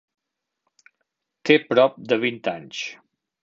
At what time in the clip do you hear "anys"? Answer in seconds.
2.57-2.85